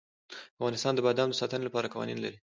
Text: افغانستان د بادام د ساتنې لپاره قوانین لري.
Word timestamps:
افغانستان 0.57 0.93
د 0.95 0.99
بادام 1.07 1.29
د 1.31 1.35
ساتنې 1.41 1.63
لپاره 1.67 1.91
قوانین 1.93 2.19
لري. 2.21 2.37